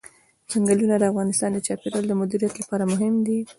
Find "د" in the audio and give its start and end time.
0.97-1.03, 1.53-1.57, 2.07-2.13